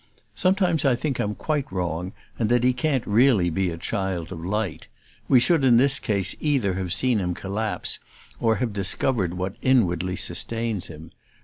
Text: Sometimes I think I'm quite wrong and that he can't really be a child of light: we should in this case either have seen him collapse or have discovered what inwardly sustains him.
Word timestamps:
Sometimes 0.33 0.83
I 0.83 0.95
think 0.95 1.19
I'm 1.19 1.35
quite 1.35 1.71
wrong 1.71 2.11
and 2.39 2.49
that 2.49 2.63
he 2.63 2.73
can't 2.73 3.05
really 3.05 3.51
be 3.51 3.69
a 3.69 3.77
child 3.77 4.31
of 4.31 4.43
light: 4.43 4.87
we 5.27 5.39
should 5.39 5.63
in 5.63 5.77
this 5.77 5.99
case 5.99 6.35
either 6.39 6.73
have 6.73 6.91
seen 6.91 7.19
him 7.19 7.35
collapse 7.35 7.99
or 8.39 8.55
have 8.55 8.73
discovered 8.73 9.35
what 9.35 9.57
inwardly 9.61 10.15
sustains 10.15 10.87
him. 10.87 11.11